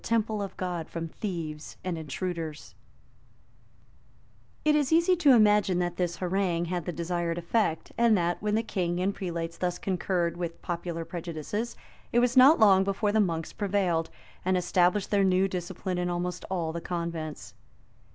]It 0.03 1.05
is 4.65 4.91
easy 4.91 5.15
to 5.15 5.33
imagine 5.33 5.77
that 5.77 5.97
this 5.97 6.15
harangue 6.17 6.65
had 6.65 6.85
the 6.85 6.91
desired 6.91 7.37
effect; 7.37 7.91
and 7.99 8.17
that, 8.17 8.41
when 8.41 8.55
the 8.55 8.63
king 8.63 8.99
and 8.99 9.13
prelates 9.13 9.59
thus 9.59 9.77
concurred 9.77 10.37
with 10.37 10.59
popular 10.63 11.05
prejudices, 11.05 11.75
it 12.11 12.17
was 12.17 12.35
not 12.35 12.57
long 12.59 12.83
before 12.83 13.11
the 13.11 13.19
monks 13.19 13.53
prevailed, 13.53 14.09
and 14.43 14.57
established 14.57 15.11
their 15.11 15.23
new 15.23 15.47
discipline 15.47 15.99
in 15.99 16.09
almost 16.09 16.45
all 16.49 16.73
the 16.73 16.81
convents. 16.81 17.53